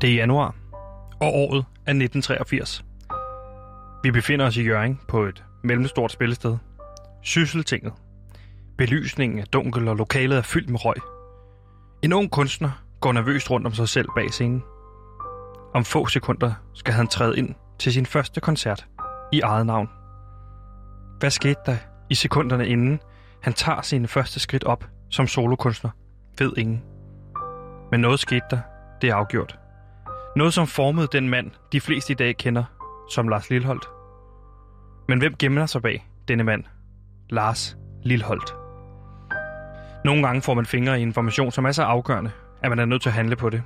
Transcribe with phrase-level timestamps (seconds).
[0.00, 0.54] Det er januar,
[1.20, 2.84] og året er 1983.
[4.02, 6.56] Vi befinder os i Jørgen på et mellemstort spillested.
[7.22, 7.92] Sysseltinget.
[8.78, 10.96] Belysningen er dunkel, og lokalet er fyldt med røg.
[12.02, 12.70] En ung kunstner
[13.00, 14.62] går nervøst rundt om sig selv bag scenen.
[15.74, 18.86] Om få sekunder skal han træde ind til sin første koncert
[19.32, 19.88] i eget navn.
[21.18, 21.76] Hvad skete der
[22.10, 23.00] i sekunderne inden
[23.42, 25.90] han tager sine første skridt op som solokunstner,
[26.38, 26.82] ved ingen.
[27.90, 28.60] Men noget skete der,
[29.00, 29.58] det er afgjort.
[30.36, 32.64] Noget, som formede den mand, de fleste i dag kender
[33.10, 33.88] som Lars Lilholdt.
[35.08, 36.64] Men hvem gemmer sig bag denne mand?
[37.30, 38.54] Lars Lilholdt.
[40.04, 42.30] Nogle gange får man fingre i information, som er så afgørende,
[42.62, 43.62] at man er nødt til at handle på det.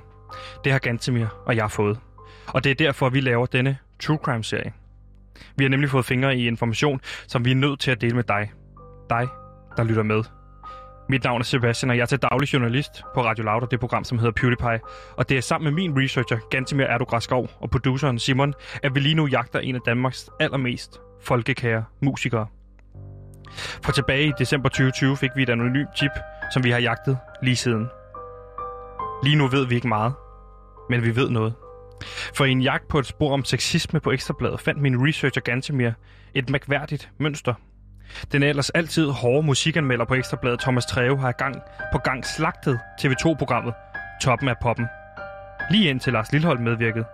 [0.63, 1.99] Det har Gantemir og jeg fået.
[2.47, 4.73] Og det er derfor, vi laver denne True Crime-serie.
[5.55, 8.23] Vi har nemlig fået fingre i information, som vi er nødt til at dele med
[8.23, 8.51] dig.
[9.09, 9.27] Dig,
[9.77, 10.23] der lytter med.
[11.09, 13.79] Mit navn er Sebastian, og jeg er til daglig journalist på Radio Loud og det
[13.79, 14.79] program, som hedder PewDiePie.
[15.17, 19.15] Og det er sammen med min researcher, Gantemir Erdograskov, og produceren Simon, at vi lige
[19.15, 22.47] nu jagter en af Danmarks allermest folkekære musikere.
[23.83, 26.11] For tilbage i december 2020 fik vi et anonymt chip,
[26.53, 27.87] som vi har jagtet lige siden.
[29.23, 30.13] Lige nu ved vi ikke meget,
[30.89, 31.53] men vi ved noget.
[32.33, 35.91] For i en jagt på et spor om sexisme på Ekstrabladet fandt min researcher Gantemir
[36.33, 37.53] et mærkværdigt mønster.
[38.31, 41.55] Den ellers altid hårde musikanmelder på Ekstrabladet Thomas Treve har gang
[41.91, 43.73] på gang slagtet TV2-programmet
[44.21, 44.87] Toppen af Poppen.
[45.71, 47.05] Lige indtil Lars Lillehold medvirkede.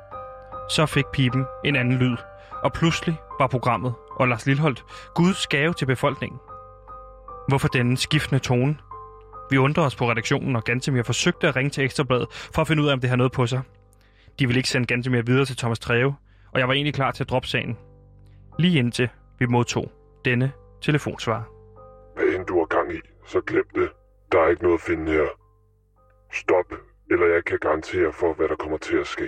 [0.70, 2.18] Så fik pipen en anden lyd,
[2.64, 4.84] og pludselig var programmet og Lars Lilholdt
[5.16, 6.40] Guds gave til befolkningen.
[7.48, 8.78] Hvorfor denne skiftende tone?
[9.50, 12.84] Vi undrer os på redaktionen, og Gantemir forsøgte at ringe til Ekstrabladet for at finde
[12.84, 13.62] ud af, om det har noget på sig.
[14.40, 16.16] De ville ikke sende Gantemir videre til Thomas Treve,
[16.54, 17.78] og jeg var egentlig klar til at droppe sagen.
[18.60, 19.92] Lige indtil vi modtog
[20.26, 20.52] denne
[20.86, 21.42] telefonsvar.
[22.16, 23.90] Hvad end du har gang i, så glem det.
[24.32, 25.28] Der er ikke noget at finde her.
[26.34, 26.70] Stop,
[27.12, 29.28] eller jeg kan garantere for, hvad der kommer til at ske.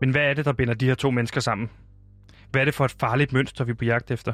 [0.00, 1.70] Men hvad er det, der binder de her to mennesker sammen?
[2.50, 4.32] Hvad er det for et farligt mønster, vi er på jagt efter?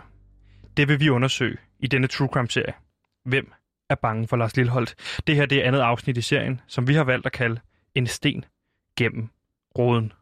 [0.77, 2.75] Det vil vi undersøge i denne True Crime-serie.
[3.25, 3.53] Hvem
[3.91, 5.23] er bange for Lars Lilholdt?
[5.27, 7.61] Det her det er andet afsnit i serien, som vi har valgt at kalde
[7.95, 8.45] En sten
[8.99, 9.29] gennem
[9.79, 10.13] roden.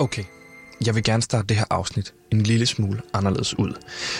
[0.00, 0.24] Okay,
[0.86, 3.72] jeg vil gerne starte det her afsnit en lille smule anderledes ud.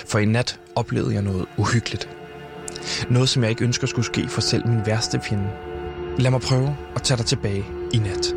[0.07, 2.09] For i nat oplevede jeg noget uhyggeligt.
[3.11, 5.51] Noget, som jeg ikke ønsker skulle ske for selv min værste fjende.
[6.19, 8.35] Lad mig prøve at tage dig tilbage i nat.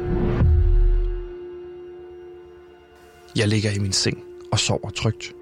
[3.36, 5.34] Jeg ligger i min seng og sover trygt.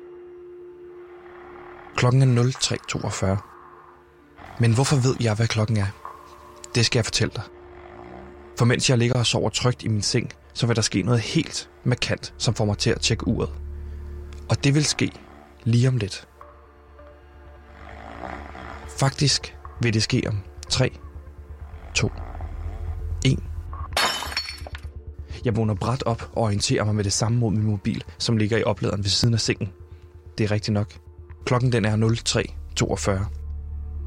[1.96, 4.58] Klokken er 03.42.
[4.60, 5.88] Men hvorfor ved jeg, hvad klokken er?
[6.76, 7.44] Det skal jeg fortælle dig.
[8.58, 11.22] For mens jeg ligger og sover trygt i min seng, så vil der ske noget
[11.22, 13.50] helt markant, som får mig til at tjekke uret.
[14.50, 15.12] Og det vil ske
[15.64, 16.28] lige om lidt.
[19.00, 20.40] Faktisk vil det ske om
[20.70, 20.92] 3,
[21.94, 22.12] 2,
[23.26, 23.40] 1.
[25.46, 28.58] Jeg vågner bræt op og orienterer mig med det samme mod min mobil, som ligger
[28.58, 29.70] i opladeren ved siden af sengen.
[30.38, 30.94] Det er rigtigt nok.
[31.46, 31.96] Klokken den er
[32.82, 33.26] 03.42.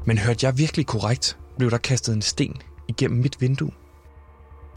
[0.05, 2.55] Men hørte jeg virkelig korrekt, blev der kastet en sten
[2.87, 3.71] igennem mit vindue.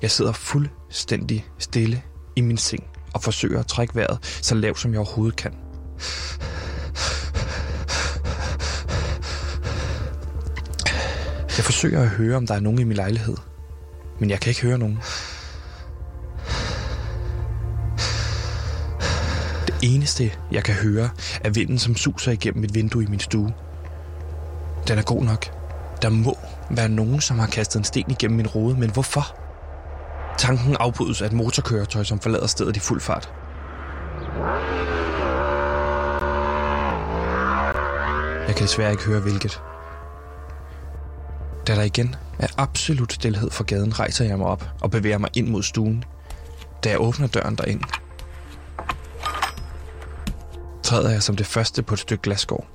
[0.02, 2.02] Jeg sidder fuldstændig stille
[2.36, 5.52] i min seng og forsøger at trække vejret så lavt som jeg overhovedet kan.
[11.56, 13.36] Jeg forsøger at høre, om der er nogen i min lejlighed.
[14.18, 14.98] Men jeg kan ikke høre nogen.
[19.66, 21.10] Det eneste, jeg kan høre,
[21.40, 23.54] er vinden, som suser igennem et vindue i min stue.
[24.88, 25.46] Den er god nok.
[26.02, 26.38] Der må
[26.70, 29.47] være nogen, som har kastet en sten igennem min rode, men hvorfor?
[30.38, 33.32] Tanken afbrydes af et motorkøretøj, som forlader stedet i fuld fart.
[38.48, 39.62] Jeg kan desværre ikke høre hvilket.
[41.66, 45.30] Da der igen er absolut stillhed for gaden, rejser jeg mig op og bevæger mig
[45.34, 46.04] ind mod stuen.
[46.84, 47.80] Da jeg åbner døren derind,
[50.82, 52.66] træder jeg som det første på et stykke glasgård.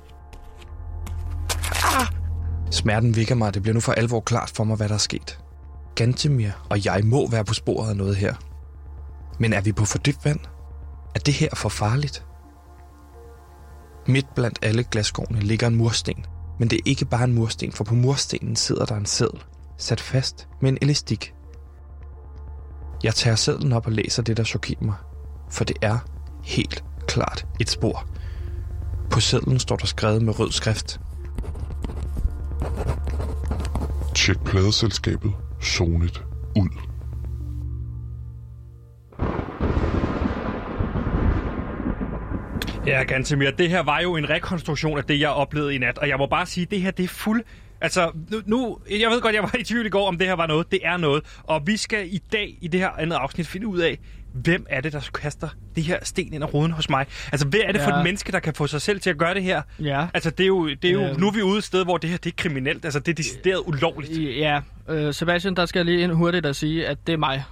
[2.70, 4.98] Smerten vækker mig, og det bliver nu for alvor klart for mig, hvad der er
[4.98, 5.38] sket.
[5.94, 8.34] Gantemir og jeg må være på sporet af noget her.
[9.38, 10.40] Men er vi på for dybt vand?
[11.14, 12.26] Er det her for farligt?
[14.06, 16.26] Midt blandt alle glasgårdene ligger en mursten.
[16.58, 19.42] Men det er ikke bare en mursten, for på murstenen sidder der en seddel,
[19.78, 21.34] sat fast med en elastik.
[23.02, 24.94] Jeg tager sedlen op og læser det, der chokerer mig.
[25.50, 25.98] For det er
[26.42, 28.06] helt klart et spor.
[29.10, 31.00] På sedlen står der skrevet med rød skrift.
[34.14, 35.32] Tjek pladeselskabet
[35.64, 36.24] Sonet
[36.56, 36.68] ud.
[42.86, 45.98] Ja, Gantemir, det her var jo en rekonstruktion af det, jeg oplevede i nat.
[45.98, 47.42] Og jeg må bare sige, det her, det er fuld...
[47.80, 50.34] Altså, nu, nu, jeg ved godt, jeg var i tvivl i går, om det her
[50.34, 50.70] var noget.
[50.70, 51.40] Det er noget.
[51.42, 53.98] Og vi skal i dag, i det her andet afsnit, finde ud af,
[54.34, 57.06] hvem er det, der kaster det her sten ind i ruden hos mig?
[57.32, 57.86] Altså, hvad er det ja.
[57.86, 59.62] for et menneske, der kan få sig selv til at gøre det her?
[59.80, 60.06] Ja.
[60.14, 61.20] Altså, det er jo, det er jo Øhm.
[61.20, 62.84] nu er vi ude et sted, hvor det her det er kriminelt.
[62.84, 64.38] Altså, det er decideret ulovligt.
[64.38, 67.44] Ja, øh, Sebastian, der skal jeg lige ind hurtigt at sige, at det er mig.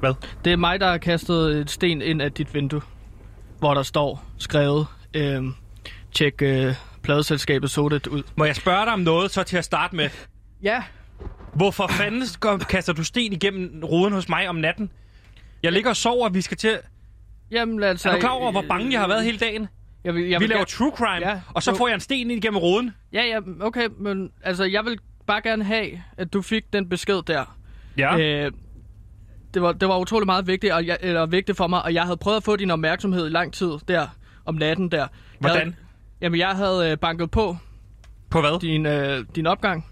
[0.00, 0.14] Hvad?
[0.44, 2.80] Det er mig, der har kastet et sten ind af dit vindue,
[3.58, 5.42] hvor der står skrevet, øh,
[6.12, 8.22] tjek øh, pladeselskabet Sodet ud.
[8.36, 10.08] Må jeg spørge dig om noget, så til at starte med?
[10.62, 10.82] Ja.
[11.56, 14.90] Hvorfor fanden går- kaster du sten igennem ruden hos mig om natten?
[15.62, 16.78] Jeg ligger og sover, og vi skal til...
[17.50, 19.68] Jamen, altså, Er du klar over, hvor bange jeg har været hele dagen?
[20.04, 21.76] Jeg vil, jeg Vi vil laver gerne- true crime, Ja, og så jo.
[21.76, 22.94] får jeg en sten ind igennem ruden.
[23.12, 27.22] Ja, ja, okay, men altså, jeg vil bare gerne have, at du fik den besked
[27.26, 27.56] der.
[27.98, 28.18] Ja.
[28.18, 28.52] Øh,
[29.54, 32.02] det, var, det var utrolig meget vigtigt, og jeg, eller vigtigt for mig, og jeg
[32.02, 34.06] havde prøvet at få din opmærksomhed i lang tid der,
[34.44, 34.98] om natten der.
[34.98, 35.08] Jeg
[35.38, 35.58] Hvordan?
[35.58, 35.74] Havde,
[36.20, 37.56] jamen, jeg havde øh, banket på
[38.30, 38.60] På hvad?
[38.60, 39.86] din, øh, din opgang.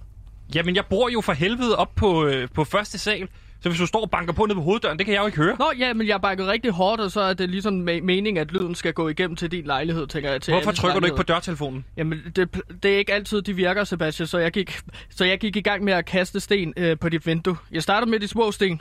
[0.55, 3.29] Jamen, jeg bor jo for helvede op på, øh, på første sal.
[3.61, 5.39] Så hvis du står og banker på nede på hoveddøren, det kan jeg jo ikke
[5.39, 5.57] høre.
[5.59, 8.53] Nå, ja, men jeg banket rigtig hårdt, og så er det ligesom me- meningen, at
[8.53, 10.43] lyden skal gå igennem til din lejlighed, tænker jeg.
[10.43, 11.35] Til Hvorfor trykker du ikke på lejlighed.
[11.35, 11.85] dørtelefonen?
[11.97, 15.57] Jamen, det, det er ikke altid, de virker, Sebastian, så jeg gik, så jeg gik
[15.57, 17.57] i gang med at kaste sten øh, på dit vindue.
[17.73, 18.81] Jeg startede med de små sten.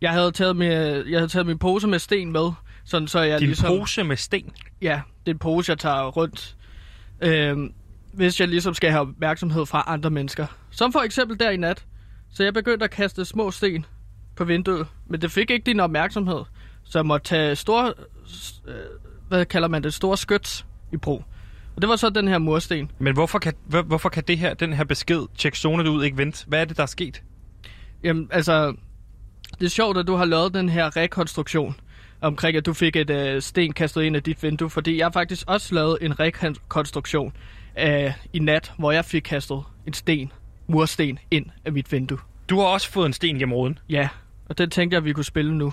[0.00, 2.50] Jeg havde taget, med, jeg havde taget min pose med sten med,
[2.84, 3.68] sådan så jeg Din ligesom...
[3.68, 4.52] pose med sten.
[4.82, 6.56] Ja, det er en pose, jeg tager rundt.
[7.22, 7.72] Øhm,
[8.12, 10.46] hvis jeg ligesom skal have opmærksomhed fra andre mennesker.
[10.70, 11.84] Som for eksempel der i nat.
[12.32, 13.86] Så jeg begyndte at kaste små sten
[14.36, 14.86] på vinduet.
[15.06, 16.42] Men det fik ikke din opmærksomhed.
[16.84, 17.92] Så jeg måtte tage store...
[18.66, 18.74] Øh,
[19.28, 19.94] hvad kalder man det?
[19.94, 21.24] Store skyts i brug.
[21.76, 22.90] Og det var så den her mursten.
[22.98, 26.16] Men hvorfor kan, hvor, hvorfor kan det her, den her besked, tjek zonet ud, ikke
[26.16, 26.44] vente?
[26.48, 27.22] Hvad er det, der er sket?
[28.04, 28.74] Jamen, altså...
[29.58, 31.76] Det er sjovt, at du har lavet den her rekonstruktion
[32.20, 35.12] omkring, at du fik et øh, sten kastet ind af dit vindue, fordi jeg har
[35.12, 37.32] faktisk også lavet en rekonstruktion
[37.78, 40.32] øh, i nat, hvor jeg fik kastet en sten,
[40.66, 42.18] mursten, ind af mit vindue.
[42.48, 43.78] Du har også fået en sten gennem ruden.
[43.88, 44.08] Ja,
[44.48, 45.72] og den tænkte jeg, vi kunne spille nu.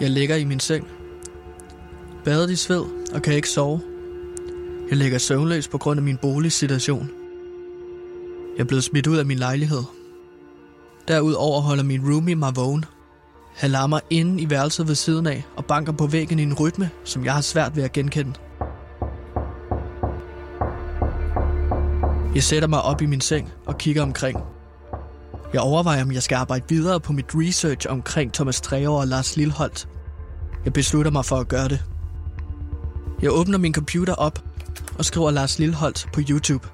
[0.00, 0.88] Jeg ligger i min seng.
[2.24, 2.84] Badet i sved
[3.14, 3.80] og kan ikke sove.
[4.90, 7.10] Jeg ligger søvnløs på grund af min boligsituation.
[8.56, 9.95] Jeg er blevet smidt ud af min lejlighed.
[11.08, 12.84] Derudover holder min roomie mig vågen.
[13.56, 16.90] Han larmer inde i værelset ved siden af og banker på væggen i en rytme,
[17.04, 18.34] som jeg har svært ved at genkende.
[22.34, 24.38] Jeg sætter mig op i min seng og kigger omkring.
[25.52, 29.36] Jeg overvejer, om jeg skal arbejde videre på mit research omkring Thomas Trever og Lars
[29.36, 29.88] Lilholdt.
[30.64, 31.84] Jeg beslutter mig for at gøre det.
[33.22, 34.44] Jeg åbner min computer op
[34.98, 36.68] og skriver Lars Lilholdt på YouTube.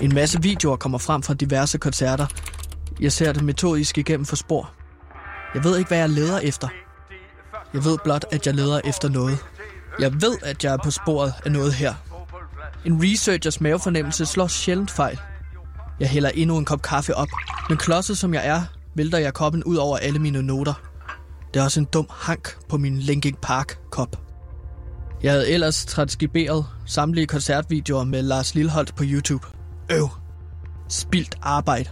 [0.00, 2.26] En masse videoer kommer frem fra diverse koncerter.
[3.00, 4.72] Jeg ser det metodisk igennem for spor.
[5.54, 6.68] Jeg ved ikke, hvad jeg leder efter.
[7.74, 9.38] Jeg ved blot, at jeg leder efter noget.
[9.98, 11.94] Jeg ved, at jeg er på sporet af noget her.
[12.84, 15.20] En researchers mavefornemmelse slår sjældent fejl.
[16.00, 17.28] Jeg hælder endnu en kop kaffe op,
[17.68, 18.62] men klodset som jeg er,
[18.94, 20.74] vælter jeg koppen ud over alle mine noter.
[21.54, 24.16] Der er også en dum hank på min Linkin Park-kop.
[25.22, 29.46] Jeg havde ellers transkriberet samtlige koncertvideoer med Lars Lilholdt på YouTube.
[29.90, 30.08] Øv.
[30.88, 31.90] Spildt arbejde.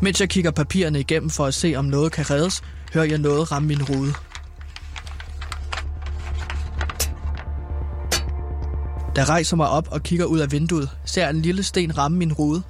[0.00, 2.62] Mens jeg kigger papirerne igennem for at se, om noget kan reddes,
[2.94, 4.12] hører jeg noget ramme min rude.
[9.16, 11.98] Da jeg rejser mig op og kigger ud af vinduet, ser jeg en lille sten
[11.98, 12.62] ramme min rude.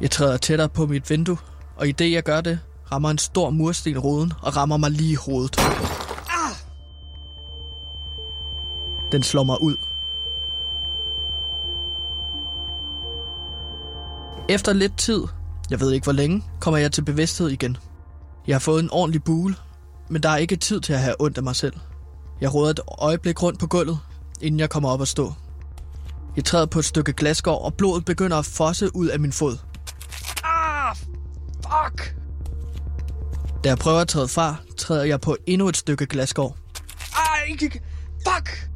[0.00, 1.38] Jeg træder tættere på mit vindue,
[1.76, 2.58] og i det jeg gør det,
[2.92, 5.60] rammer en stor mursten ruden og rammer mig lige i hovedet.
[9.12, 9.89] Den slår mig ud.
[14.50, 15.24] Efter lidt tid,
[15.70, 17.76] jeg ved ikke hvor længe, kommer jeg til bevidsthed igen.
[18.46, 19.54] Jeg har fået en ordentlig bule,
[20.08, 21.74] men der er ikke tid til at have ondt af mig selv.
[22.40, 23.98] Jeg råder et øjeblik rundt på gulvet,
[24.40, 25.32] inden jeg kommer op og stå.
[26.36, 29.56] Jeg træder på et stykke glasgård, og blodet begynder at fosse ud af min fod.
[30.44, 30.96] Ah,
[31.54, 32.16] fuck!
[33.64, 36.56] Da jeg prøver at træde fra, træder jeg på endnu et stykke glasgård.
[37.16, 37.56] Ej,
[38.28, 38.70] fuck!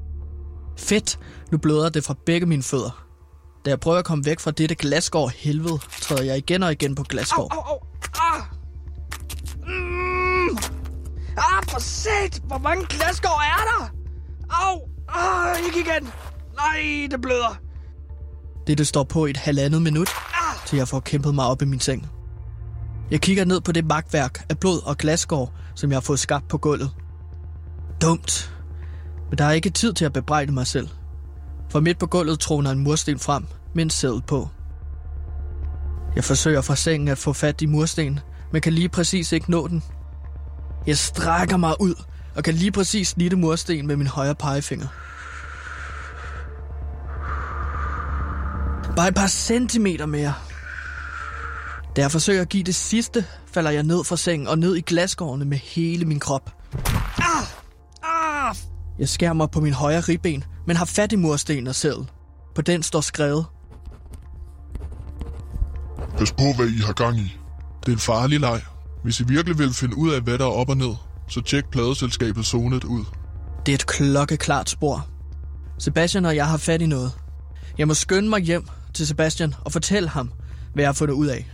[0.78, 1.18] Fedt,
[1.52, 3.03] nu bløder det fra begge mine fødder.
[3.64, 6.94] Da jeg prøver at komme væk fra dette glasgård helvede, træder jeg igen og igen
[6.94, 7.52] på glasgård.
[7.52, 7.78] Au, au, au.
[8.14, 8.42] Ah.
[9.66, 10.58] Mm.
[11.36, 12.42] Ah, for sat!
[12.46, 13.90] Hvor mange glasgård er der?
[14.50, 14.88] Au!
[15.08, 16.08] Ah, ikke igen!
[16.56, 17.58] Nej, det bløder.
[18.66, 20.08] Dette står på et halvandet minut,
[20.66, 22.08] til jeg får kæmpet mig op i min seng.
[23.10, 26.48] Jeg kigger ned på det magtværk af blod og glasgård, som jeg har fået skabt
[26.48, 26.90] på gulvet.
[28.02, 28.54] Dumt.
[29.30, 30.88] Men der er ikke tid til at bebrejde mig selv.
[31.74, 34.48] For midt på gulvet troner en mursten frem med en sædel på.
[36.16, 38.20] Jeg forsøger fra sengen at få fat i murstenen,
[38.52, 39.82] men kan lige præcis ikke nå den.
[40.86, 41.94] Jeg strækker mig ud
[42.36, 44.86] og kan lige præcis snitte mursten med min højre pegefinger.
[48.96, 50.34] Bare et par centimeter mere.
[51.96, 54.80] Da jeg forsøger at give det sidste, falder jeg ned fra sengen og ned i
[54.80, 56.50] glasgårdene med hele min krop.
[57.18, 57.46] Ah!
[58.02, 58.56] Ah!
[58.98, 62.10] Jeg skærer mig på min højre ribben, men har fat i murstenen og sædel.
[62.54, 63.46] På den står skrevet.
[66.18, 67.36] Pas på, hvad I har gang i.
[67.80, 68.60] Det er en farlig leg.
[69.02, 70.94] Hvis I virkelig vil finde ud af, hvad der er op og ned,
[71.28, 73.04] så tjek pladeselskabet Zonet ud.
[73.66, 75.06] Det er et klokkeklart spor.
[75.78, 77.12] Sebastian og jeg har fat i noget.
[77.78, 80.32] Jeg må skynde mig hjem til Sebastian og fortælle ham,
[80.74, 81.50] hvad jeg har fundet ud af.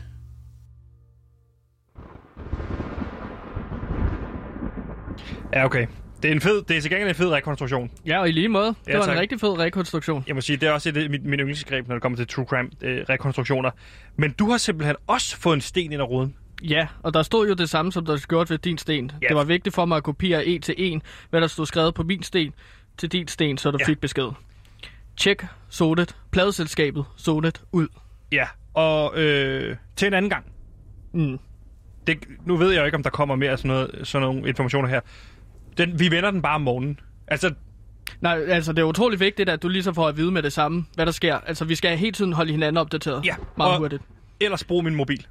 [5.52, 5.86] Ja, okay.
[6.22, 7.90] Det er en fed, det er til gengæld en fed rekonstruktion.
[8.06, 8.66] Ja, og i lige måde.
[8.66, 9.14] Det Ja, var tak.
[9.14, 10.24] en rigtig fed rekonstruktion.
[10.26, 12.44] Jeg må sige, det er også et mit, min yndlingsgreb, når det kommer til true
[12.44, 13.70] crime øh, rekonstruktioner.
[14.16, 16.34] Men du har simpelthen også fået en sten ind ad ruden.
[16.62, 19.10] Ja, og der stod jo det samme, som der gjort ved din sten.
[19.22, 19.28] Ja.
[19.28, 22.02] Det var vigtigt for mig at kopiere en til en, hvad der stod skrevet på
[22.02, 22.52] min sten
[22.98, 23.86] til din sten, så du Ja.
[23.86, 24.28] fik besked.
[25.16, 27.88] Tjek Sodet, pladeselskabet Sodet ud.
[28.32, 30.44] Ja, og øh, til en anden gang.
[31.12, 31.38] Mm.
[32.06, 34.48] Det, nu ved jeg jo ikke, om der kommer mere af sådan, noget, sådan nogle
[34.48, 35.00] informationer her.
[35.80, 37.00] Den, vi vender den bare om morgenen.
[37.28, 37.54] Altså,
[38.20, 40.84] Nej, altså det er utrolig vigtigt, at du ligesom får at vide med det samme,
[40.94, 41.34] hvad der sker.
[41.46, 43.24] Altså vi skal hele tiden holde hinanden opdateret.
[43.26, 44.02] Ja, Meget og- hurtigt.
[44.40, 45.26] ellers brug min mobil.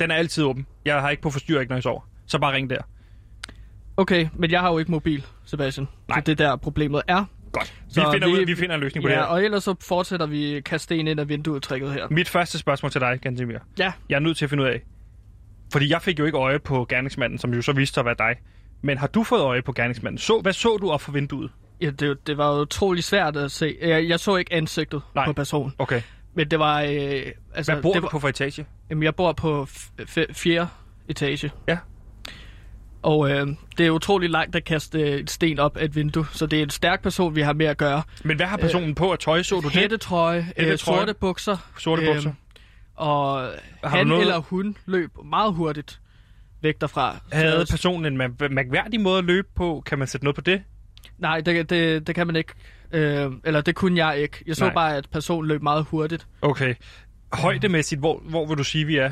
[0.00, 0.66] Den er altid åben.
[0.84, 2.08] Jeg har ikke på forstyr, ikke når jeg sover.
[2.26, 2.78] Så bare ring der.
[3.96, 5.88] Okay, men jeg har jo ikke mobil, Sebastian.
[6.08, 6.18] Nej.
[6.18, 7.24] Så det er der problemet er.
[7.52, 7.74] Godt.
[7.86, 9.28] Vi Så finder, vi- ud, vi finder en løsning på Ja, det her.
[9.28, 12.06] og ellers så fortsætter vi kaste sten ind af vinduet trækket her.
[12.10, 13.58] Mit første spørgsmål til dig, Gantemir.
[13.78, 14.80] Ja, Jeg er nødt til at finde ud af.
[15.72, 18.14] Fordi jeg fik jo ikke øje på gerningsmanden, som jo så viste sig at være
[18.18, 18.36] dig.
[18.82, 20.18] Men har du fået øje på gerningsmanden?
[20.18, 21.50] Så, hvad så du op for vinduet?
[21.80, 23.76] ja det, det var utrolig svært at se.
[23.82, 25.24] Jeg, jeg så ikke ansigtet Nej.
[25.24, 25.74] på personen.
[25.78, 26.02] Okay.
[26.34, 26.80] Men det var...
[26.80, 27.22] Øh,
[27.54, 28.66] altså, Hvad bor det du var, på for etage?
[28.90, 29.66] Jamen, jeg bor på
[30.32, 30.68] fjerde
[31.08, 31.50] etage.
[31.68, 31.78] Ja.
[33.02, 33.46] Og øh,
[33.78, 36.58] det er utrolig langt at kaste øh, et sten op af et vindue, så det
[36.58, 38.02] er en stærk person, vi har med at gøre.
[38.24, 39.42] Men hvad har personen på af tøj?
[39.42, 39.70] Så du det?
[39.72, 42.32] Hættetrøje, øh, sorte bukser, Sorte Øhm, bukser.
[42.94, 43.40] og
[43.84, 46.00] Har han noget- eller hun løb meget hurtigt
[46.62, 47.16] væk derfra.
[47.32, 49.82] Havde personen en mærkværdig måde at løbe på?
[49.86, 50.62] Kan man sætte noget på det?
[51.18, 52.52] Nej, det, det, det kan man ikke.
[52.92, 54.44] Øh, eller det kunne jeg ikke.
[54.46, 54.74] Jeg så Nej.
[54.74, 56.26] bare, at personen løb meget hurtigt.
[56.42, 56.74] Okay.
[57.32, 59.10] Højdemæssigt, hvor, hvor vil du sige, vi er?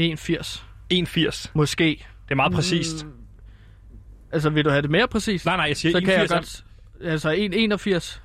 [0.00, 1.50] 1,80 1,80.
[1.54, 1.84] måske.
[2.24, 3.04] Det er meget præcist.
[3.04, 3.12] Mm,
[4.32, 5.46] altså, vil du have det mere præcist?
[5.46, 6.34] Nej, nej, jeg siger så kan jeg 1,80.
[6.34, 6.64] godt...
[7.04, 7.32] Altså,
[8.16, 8.20] 1,81.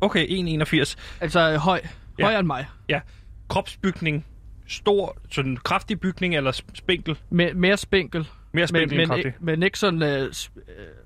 [0.00, 0.94] Okay, 1,81.
[1.20, 1.80] Altså, høj.
[2.18, 2.24] Ja.
[2.24, 2.66] Højere end mig.
[2.88, 3.00] Ja.
[3.48, 4.26] Kropsbygning.
[4.68, 7.12] Stor, sådan kraftig bygning eller sp- spinkel?
[7.32, 8.28] Me- mere spinkel.
[8.52, 9.26] Mere spinkel men, end men, kraftig.
[9.26, 10.02] ikke, men ikke sådan...
[10.02, 10.30] Øh, øh,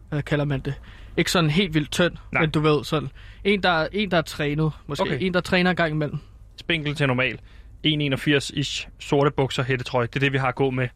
[0.08, 0.74] hvad kalder man det?
[1.16, 2.40] Ikke sådan helt vildt tynd, Nej.
[2.42, 3.08] men du ved sådan.
[3.44, 5.02] En, der, er- en, der er trænet, måske.
[5.02, 5.18] Okay.
[5.20, 6.18] En, der træner en gang imellem.
[6.56, 7.38] Spinkel til normal.
[7.86, 8.88] 1,81 ish.
[8.98, 10.06] Sorte bukser, hættetrøje.
[10.06, 10.88] Det er det, vi har at gå med.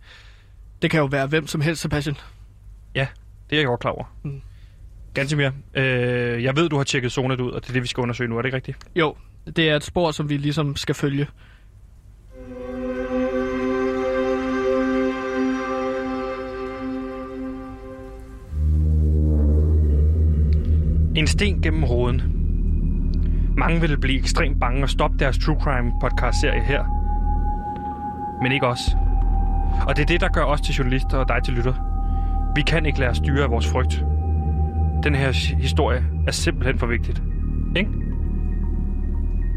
[0.83, 2.17] Det kan jo være hvem som helst, Sebastian.
[2.95, 3.07] Ja,
[3.51, 4.05] det er jeg godt klar over.
[4.25, 4.41] Mm.
[5.15, 8.01] Gansimir, øh, jeg ved, du har tjekket zonet ud, og det er det, vi skal
[8.01, 8.39] undersøge nu.
[8.39, 8.79] Er det ikke rigtigt?
[8.97, 9.17] Jo,
[9.57, 11.27] det er et spor, som vi ligesom skal følge.
[21.17, 22.23] En sten gennem roden.
[23.57, 26.85] Mange vil blive ekstremt bange og stoppe deres True Crime podcast-serie her.
[28.43, 28.97] Men ikke os.
[29.89, 31.75] Og det er det, der gør os til journalister og dig til lytter.
[32.57, 34.05] Vi kan ikke lade os styre af vores frygt.
[35.03, 37.23] Den her historie er simpelthen for vigtigt.
[37.77, 37.91] Ikke?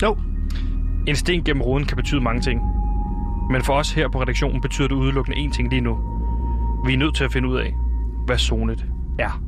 [0.03, 0.17] Jo,
[1.07, 2.62] En sten gennem roden kan betyde mange ting.
[3.51, 5.97] Men for os her på redaktionen betyder det udelukkende én ting lige nu.
[6.85, 7.75] Vi er nødt til at finde ud af,
[8.25, 8.85] hvad Zonet
[9.19, 9.45] er.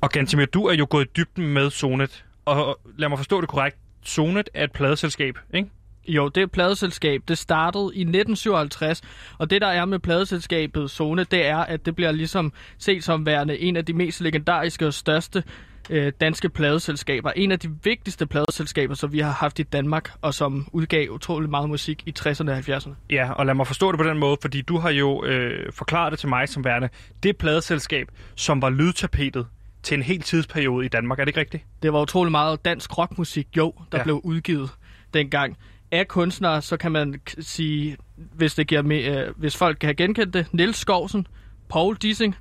[0.00, 2.24] Og Gantimir, du er jo gået i dybden med Zonet.
[2.44, 3.76] Og lad mig forstå det korrekt.
[4.06, 5.68] Zonet er et pladeselskab, ikke?
[6.08, 7.22] Jo, det er et pladeselskab.
[7.28, 9.02] Det startede i 1957,
[9.38, 13.26] og det der er med pladeselskabet Zone, det er, at det bliver ligesom set som
[13.26, 15.42] værende en af de mest legendariske og største
[15.90, 17.30] øh, danske pladeselskaber.
[17.30, 21.50] En af de vigtigste pladeselskaber, som vi har haft i Danmark, og som udgav utrolig
[21.50, 22.90] meget musik i 60'erne og 70'erne.
[23.10, 26.10] Ja, og lad mig forstå det på den måde, fordi du har jo øh, forklaret
[26.10, 26.88] det til mig som værende
[27.22, 29.46] det pladeselskab, som var lydtapetet
[29.88, 31.18] til en hel tidsperiode i Danmark.
[31.18, 31.64] Er det ikke rigtigt?
[31.82, 34.04] Det var utrolig meget dansk rockmusik, jo, der Ja.
[34.04, 34.70] blev udgivet
[35.14, 35.56] dengang.
[35.92, 39.94] Af kunstnere, så kan man sige, hvis, det giver med, øh, hvis folk kan have
[39.94, 41.26] genkendt det, Niels Skovsen,
[41.68, 42.36] Paul Dissing,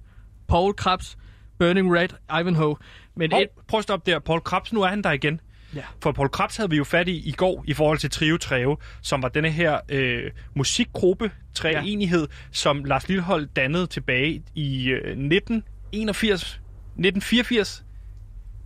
[0.47, 1.17] Paul Krabs,
[1.59, 2.09] Burning Red,
[2.41, 2.75] Ivanhoe.
[3.15, 4.19] Men Hov, et, prøv at stoppe der.
[4.19, 5.41] Paul Krabs, nu er han der igen.
[5.75, 5.81] Ja.
[6.03, 8.77] For Paul Krebs havde vi jo fat i i går i forhold til Trio Treo,
[9.01, 12.35] som var denne her øh, musikgruppe, treenighed, ja.
[12.51, 16.61] som Lars Lillehold dannede tilbage i øh, 1981,
[16.99, 17.83] 1984,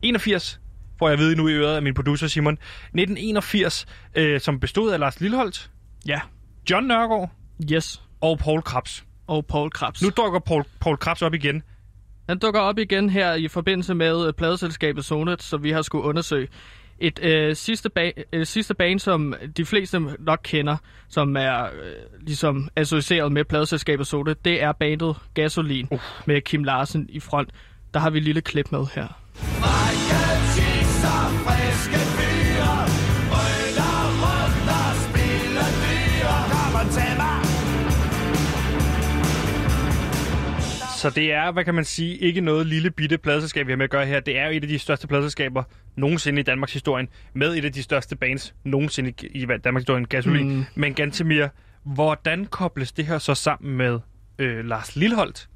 [0.01, 0.59] 81,
[0.99, 3.85] får jeg at vide nu i øret af min producer Simon, 1981,
[4.15, 5.71] øh, som bestod af Lars Lilleholdt,
[6.07, 6.19] Ja.
[6.69, 7.29] John Nørgaard
[7.71, 8.01] Yes.
[8.21, 9.03] og Paul Krebs.
[9.27, 10.01] Og Paul Krebs.
[10.03, 11.63] Nu dukker Paul, Paul Krebs op igen.
[12.29, 16.03] Han dukker op igen her i forbindelse med øh, pladeselskabet Sonet, som vi har skulle
[16.03, 16.47] undersøge.
[16.99, 20.77] Et øh, sidste, ba- øh, sidste band, som de fleste nok kender,
[21.09, 21.69] som er øh,
[22.21, 25.99] ligesom associeret med pladeselskabet Sonet, det er bandet Gasolin uh.
[26.25, 27.49] med Kim Larsen i front.
[27.93, 29.07] Der har vi et lille klip med her.
[41.01, 43.83] Så det er, hvad kan man sige, ikke noget lille bitte pladselskab, vi har med
[43.83, 44.19] at gøre her.
[44.19, 45.63] Det er jo et af de største pladselskaber
[45.95, 50.55] nogensinde i Danmarks historie, med et af de største bands nogensinde i Danmarks historie, Gasolin.
[50.55, 50.65] Mm.
[50.75, 51.47] Men Gantemir,
[51.83, 53.99] hvordan kobles det her så sammen med
[54.39, 55.47] øh, Lars Lilholdt?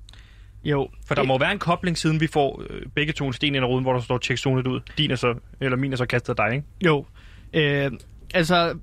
[0.65, 3.55] Jo, For der må være en kobling, siden vi får øh, begge to en sten
[3.55, 4.79] ind i ruden, hvor der står tjek zonet ud.
[4.97, 6.67] Din er så, eller min er så kastet af dig, ikke?
[6.85, 7.05] Jo.
[7.53, 7.91] Øh,
[8.33, 8.77] altså,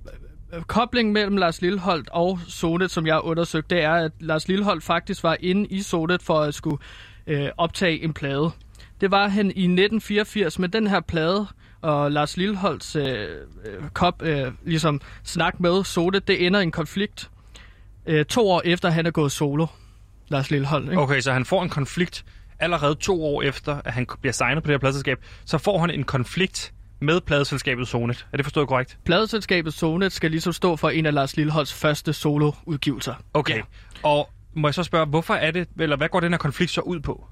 [0.67, 4.85] koblingen mellem Lars Lilleholdt og Sonet, som jeg har undersøgt, det er, at Lars Lilleholdt
[4.85, 6.79] faktisk var inde i Sonet for at skulle
[7.27, 8.51] øh, optage en plade.
[9.01, 11.47] Det var han i 1984 med den her plade,
[11.81, 16.71] og Lars Lilleholds øh, øh, kop, øh, ligesom snak med Sonet, det ender i en
[16.71, 17.31] konflikt
[18.07, 19.67] øh, to år efter, han er gået solo.
[20.33, 21.03] Lars Lillehold, ikke?
[21.03, 22.25] Okay, så han får en konflikt
[22.59, 25.19] allerede to år efter, at han bliver signet på det her pladselskab.
[25.45, 28.27] Så får han en konflikt med pladeselskabet Sonet.
[28.33, 28.99] Er det forstået korrekt?
[29.05, 33.15] Pladeselskabet Sonet skal ligesom stå for en af Lars Lilleholds første soloudgivelser.
[33.35, 33.57] Okay.
[33.57, 33.62] Ja.
[34.03, 36.81] Og må jeg så spørge, hvorfor er det, eller hvad går den her konflikt så
[36.81, 37.27] ud på?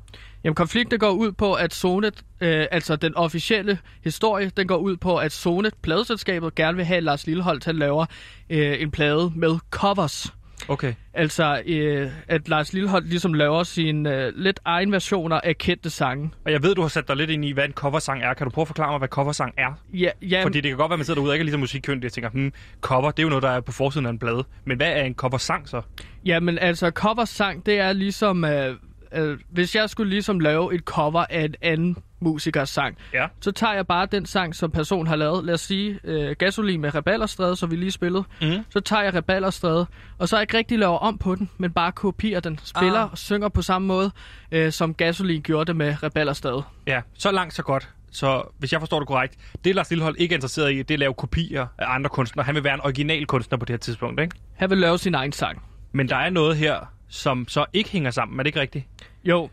[0.44, 4.96] Jamen, konflikten går ud på, at Sonet, øh, altså den officielle historie, den går ud
[4.96, 8.06] på, at Sonet, pladeselskabet, gerne vil have at Lars Lilleholdt, han laver
[8.50, 10.34] øh, en plade med covers.
[10.68, 10.94] Okay.
[11.14, 16.30] Altså, øh, at Lars Lilleholdt ligesom laver sine øh, lidt egen versioner af kendte sange.
[16.44, 18.34] Og jeg ved, du har sat dig lidt ind i, hvad en coversang er.
[18.34, 19.80] Kan du prøve at forklare mig, hvad coversang er?
[19.94, 21.60] Ja, ja, Fordi det kan godt være, at man sidder derude og ikke er ligesom
[21.60, 24.18] musikkyndig og tænker, hmm, cover, det er jo noget, der er på forsiden af en
[24.18, 24.44] plade.
[24.64, 25.82] Men hvad er en coversang så?
[26.24, 28.44] Jamen altså, coversang, det er ligesom...
[28.44, 28.76] Øh,
[29.12, 33.26] øh, hvis jeg skulle ligesom lave et cover af en anden musikers sang, Ja.
[33.40, 35.44] så tager jeg bare den sang, som personen har lavet.
[35.44, 38.24] Lad os sige øh, Gasolin med Reballerstræde, som vi lige spillede.
[38.42, 38.64] Mhm.
[38.70, 39.86] Så tager jeg Reballerstræde,
[40.18, 42.58] og så ikke rigtig laver om på den, men bare kopierer den.
[42.64, 43.10] Spiller Ah.
[43.12, 44.10] og synger på samme måde,
[44.52, 46.62] øh, som Gasolin gjorde det med Reballerstræde.
[46.86, 47.88] Ja, så langt, så godt.
[48.12, 50.94] Så hvis jeg forstår det korrekt, det Lars Lillehold ikke er interesseret i, det er
[50.94, 52.44] at lave kopier af andre kunstnere.
[52.46, 54.36] Han vil være en original kunstner på det her tidspunkt, ikke?
[54.56, 55.62] Han vil lave sin egen sang.
[55.92, 58.38] Men der er noget her, som så ikke hænger sammen.
[58.40, 58.84] Er det ikke rigtigt?
[59.24, 59.50] Jo,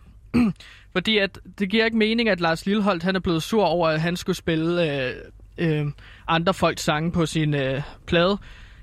[0.97, 4.01] fordi at det giver ikke mening, at Lars Lilleholdt han er blevet sur over, at
[4.01, 5.13] han skulle spille øh,
[5.57, 5.85] øh,
[6.27, 8.37] andre folks sange på sin øh, plade,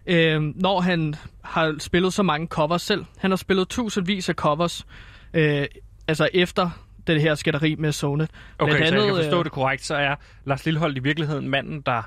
[0.07, 3.05] øh, når han har spillet så mange covers selv.
[3.19, 4.87] Han har spillet tusindvis af covers,
[5.35, 5.67] øh,
[6.09, 6.71] altså efter
[7.07, 8.31] det her skætteri med Sonet.
[8.59, 11.01] Okay, Blandt så jeg kan andet, forstå øh, det korrekt, så er Lars Lillehold i
[11.01, 12.03] virkeligheden manden, der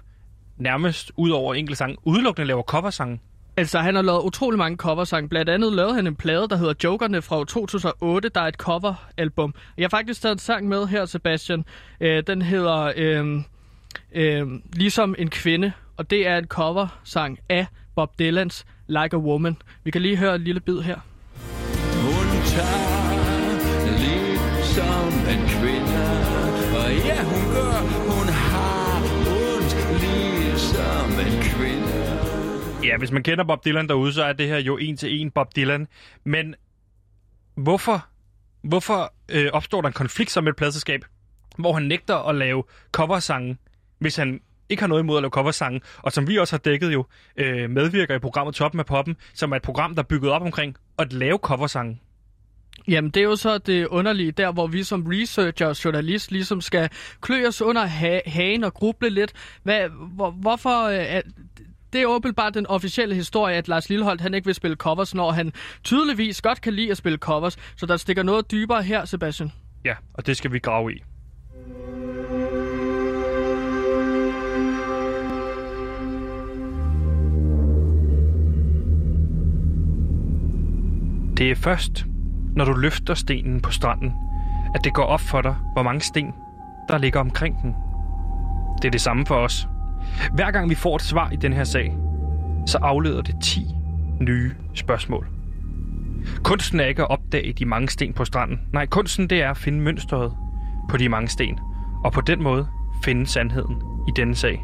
[0.58, 3.20] nærmest ud over enkelte sange udelukkende laver coversange.
[3.58, 5.30] Altså, han har lavet utrolig mange coversange.
[5.30, 9.54] Blandt andet lavede han en plade, der hedder Jokerne fra 2008, der er et coveralbum.
[9.78, 11.66] Jeg har faktisk taget en sang med her, Sebastian.
[12.02, 13.42] Øh, den hedder øh,
[14.16, 17.66] øh, Ligesom en kvinde, og det er en coversang af
[17.96, 19.58] Bob Dylans Like a Woman.
[19.84, 20.98] Vi kan lige høre et lille bid her.
[22.02, 22.87] Hun tager
[32.88, 35.32] Ja, hvis man kender Bob Dylan derude, så er det her jo en til en
[35.32, 35.88] Bob Dylan.
[36.24, 36.56] Men
[37.56, 38.06] hvorfor,
[38.62, 41.06] hvorfor øh, opstår der en konflikt som et pladselskab,
[41.58, 43.58] hvor han nægter at lave coversange,
[44.00, 46.94] hvis han ikke har noget imod at lave coversange, og som vi også har dækket
[46.94, 47.06] jo,
[47.38, 50.42] øh, medvirker i programmet Toppen af Poppen, som er et program, der er bygget op
[50.42, 52.00] omkring at lave coversange.
[52.88, 56.62] Jamen, det er jo så det underlige, der hvor vi som researcher og journalist ligesom
[56.62, 56.90] skal
[57.22, 59.34] klø os under ha- hagen og gruble lidt.
[59.64, 60.84] Hvad, hvor, hvorfor...
[60.88, 61.22] Øh,
[61.98, 65.32] det er åbenbart den officielle historie, at Lars Lilleholdt han ikke vil spille covers, når
[65.32, 67.58] han tydeligvis godt kan lide at spille covers.
[67.76, 69.52] Så der stikker noget dybere her, Sebastian.
[69.86, 71.04] Ja, og det skal vi grave i.
[81.38, 82.06] Det er først,
[82.56, 84.14] når du løfter stenen på stranden,
[84.76, 86.34] at det går op for dig, hvor mange sten,
[86.90, 87.76] der ligger omkring den.
[88.82, 89.68] Det er det samme for os.
[90.34, 91.98] Hver gang vi får et svar i den her sag,
[92.68, 93.62] så afleder det 10
[94.22, 95.28] nye spørgsmål.
[96.44, 98.60] Kunsten er ikke at opdage de mange sten på stranden.
[98.74, 100.34] Nej, kunsten det er at finde mønstret
[100.90, 101.60] på de mange sten,
[102.04, 102.68] og på den måde
[103.04, 103.76] finde sandheden
[104.08, 104.62] i denne sag.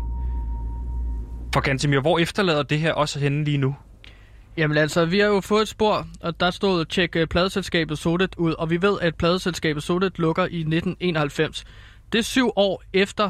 [1.54, 3.76] For Gantemir, hvor efterlader det her også henne lige nu?
[4.58, 8.36] Jamen altså, vi har jo fået et spor, og der stod tjek øh, pladeselskabet Sodet
[8.38, 11.64] ud, og vi ved, at pladeselskabet Sodet lukker i 1991.
[12.12, 13.30] Det er syv år efter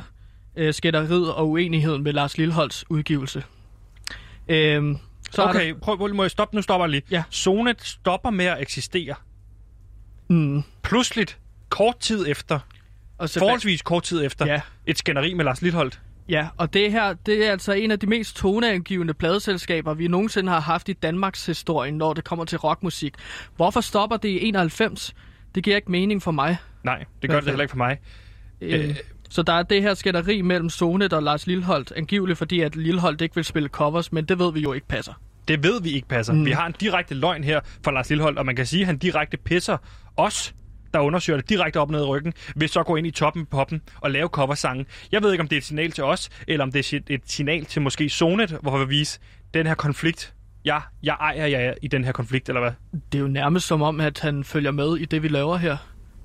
[0.62, 3.44] uh, skætteriet og uenigheden med Lars Lilholds udgivelse.
[4.48, 4.98] Øhm,
[5.32, 6.56] så okay, prøv, prøv, må jeg stoppe?
[6.56, 7.04] Nu stopper jeg lige.
[7.12, 7.24] Ja.
[7.32, 9.16] Zonet stopper med at eksistere.
[10.30, 11.40] Der, mm, Pludseligt,
[11.70, 12.60] kort tid efter,
[13.18, 14.62] og så, forholdsvis kort tid efter, Ja.
[14.86, 16.00] et skænderi med Lars Lilholdt.
[16.30, 20.52] Ja, og det her, det er altså en af de mest toneangivende pladeselskaber, vi nogensinde
[20.52, 23.14] har haft i Danmarks historie, når det kommer til rockmusik.
[23.56, 25.14] Hvorfor stopper det i 91?
[25.56, 26.58] Det giver ikke mening for mig.
[26.84, 27.98] Nej, det gør det heller ikke for mig.
[28.62, 28.96] Øh,
[29.34, 33.22] så der er det her skænderi mellem Sonet og Lars Lilholdt, angiveligt fordi, at Lilholdt
[33.22, 35.14] ikke vil spille covers, men det ved vi jo ikke passer.
[35.48, 36.34] Det ved vi ikke passer.
[36.34, 36.46] Mm.
[36.46, 38.98] Vi har en direkte løgn her fra Lars Lilholdt, og man kan sige, at han
[38.98, 39.78] direkte pisser
[40.18, 40.56] os,
[40.94, 43.82] der undersøger det direkte op ned i ryggen, ved så gå ind i toppen poppen
[44.02, 44.86] og lave coversange.
[45.12, 47.22] Jeg ved ikke, om det er et signal til os, eller om det er et
[47.26, 49.20] signal til måske Sonet, hvor vi vise
[49.54, 50.34] den her konflikt.
[50.66, 52.72] Ja, jeg ejer jer i den her konflikt, eller hvad?
[53.12, 55.78] Det er jo nærmest som om, at han følger med i det, vi laver her.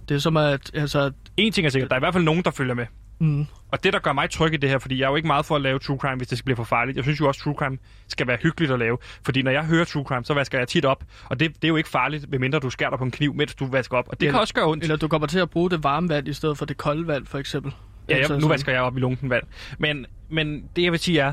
[0.09, 1.13] Det er som at, altså...
[1.37, 2.87] En ting er sikkert, der er i hvert fald nogen, der følger med.
[3.21, 5.27] Mm, Og det, der gør mig tryg i det her, fordi jeg er jo ikke
[5.27, 6.97] meget for at lave true crime, hvis det skal blive for farligt.
[6.97, 7.79] Jeg synes jo også, true crime
[8.09, 8.99] skal være hyggeligt at lave.
[9.25, 11.05] Fordi når jeg hører true crime, så vasker jeg tit op.
[11.25, 13.55] Og det, det er jo ikke farligt, medmindre du skærer dig på en kniv, mens
[13.55, 14.09] du vasker op.
[14.09, 14.83] Og det Eller- kan også gøre ondt.
[14.83, 17.27] eller du kommer til at bruge det varme vand i stedet for det kolde vand,
[17.27, 17.73] for eksempel.
[18.09, 19.45] Ja, Altså, jeg, nu vasker jeg op i lunken vand.
[19.79, 21.33] Men, men det, jeg vil sige er,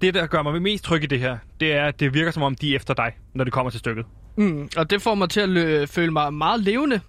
[0.00, 2.42] det, der gør mig mest tryg i det her, det er, at det virker som
[2.42, 4.04] om, de er efter dig, når det kommer til stykket.
[4.36, 7.00] Mm, og det får mig til at lø- føle mig meget levende.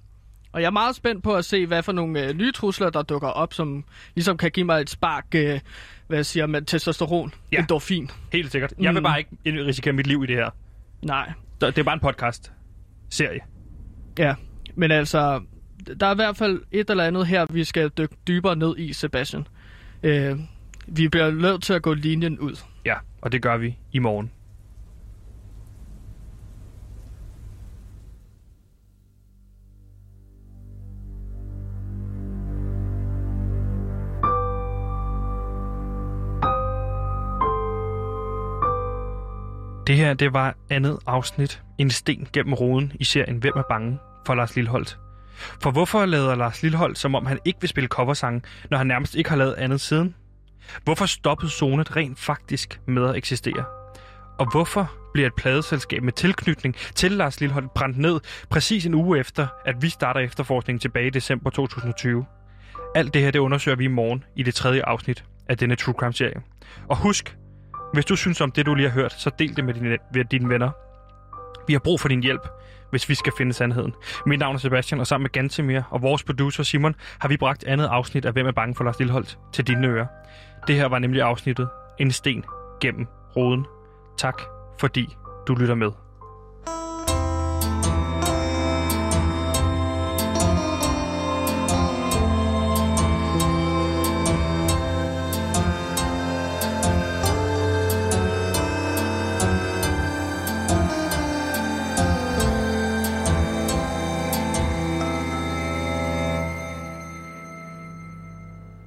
[0.52, 3.02] Og jeg er meget spændt på at se, hvad for nogle øh, nye trusler, der
[3.02, 3.84] dukker op, som
[4.16, 5.60] ligesom kan give mig et spark, øh,
[6.08, 7.58] hvad siger man, testosteron, Ja.
[7.60, 8.10] endorfin.
[8.34, 8.74] Helt sikkert.
[8.80, 9.04] Jeg vil Mm.
[9.04, 10.50] bare ikke risikere mit liv i det her.
[11.02, 11.32] Nej,
[11.62, 12.52] Det er bare en podcast.
[13.10, 13.40] Serie.
[14.18, 14.36] ja.
[14.76, 15.42] Men altså,
[16.00, 18.94] der er i hvert fald et eller andet her, vi skal dykke dybere ned i,
[18.94, 19.48] Sebastian.
[20.04, 20.40] Øh,
[20.88, 22.56] vi bliver nødt til at gå linjen ud.
[22.86, 24.32] Ja, og det gør vi i morgen.
[39.90, 44.00] Det her, det var andet afsnit, en sten gennem roden i serien Hvem er bange
[44.26, 44.98] for Lars Lilholdt.
[45.62, 49.16] For hvorfor lader Lars Lilholdt, som om han ikke vil spille coversange, når han nærmest
[49.16, 50.16] ikke har lavet andet siden?
[50.84, 53.66] Hvorfor stoppede Zonet rent faktisk med at eksistere?
[54.40, 59.20] Og hvorfor bliver et pladeselskab med tilknytning til Lars Lilholdt brændt ned præcis en uge
[59.20, 62.26] efter, at vi starter efterforskningen tilbage i december 2020?
[62.96, 65.96] Alt det her, det undersøger vi i morgen i det tredje afsnit af denne True
[66.00, 66.42] Crime-serie.
[66.90, 67.36] Og husk,
[67.94, 70.26] hvis du synes om det, du lige har hørt, så del det med dine, med
[70.26, 70.72] dine venner.
[71.68, 72.48] Vi har brug for din hjælp,
[72.90, 73.94] hvis vi skal finde sandheden.
[74.26, 77.64] Mit navn er Sebastian, og sammen med Gantemir og vores producer Simon har vi bragt
[77.64, 80.06] andet afsnit af Hvem er bange for Lars Lilleholdt til dine ører.
[80.68, 82.44] Det her var nemlig afsnittet En sten
[82.82, 83.66] gennem roden.
[84.18, 84.42] Tak
[84.80, 85.16] fordi
[85.48, 85.92] du lytter med.